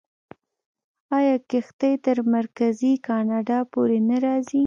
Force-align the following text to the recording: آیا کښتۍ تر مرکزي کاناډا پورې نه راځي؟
آیا 1.17 1.35
کښتۍ 1.49 1.93
تر 2.05 2.17
مرکزي 2.35 2.93
کاناډا 3.07 3.59
پورې 3.71 3.97
نه 4.09 4.17
راځي؟ 4.25 4.59